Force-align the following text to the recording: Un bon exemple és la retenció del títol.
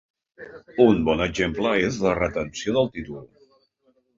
Un 0.85 1.03
bon 1.09 1.21
exemple 1.27 1.75
és 1.91 1.99
la 2.07 2.15
retenció 2.21 2.77
del 2.79 2.91
títol. 2.97 3.25